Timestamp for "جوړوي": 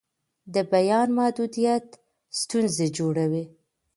2.97-3.43